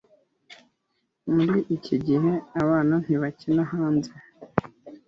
Muri 1.33 1.55
iki 1.75 1.95
gihe 2.07 2.31
abana 2.61 2.93
ntibakina 3.03 3.63
hanze 3.71 4.11